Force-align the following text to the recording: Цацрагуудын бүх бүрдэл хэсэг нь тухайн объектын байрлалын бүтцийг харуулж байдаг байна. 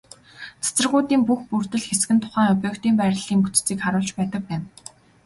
Цацрагуудын 0.63 1.21
бүх 1.27 1.39
бүрдэл 1.49 1.83
хэсэг 1.87 2.09
нь 2.13 2.23
тухайн 2.23 2.51
объектын 2.53 2.93
байрлалын 2.99 3.39
бүтцийг 3.43 3.79
харуулж 3.81 4.09
байдаг 4.17 4.41
байна. 4.49 4.65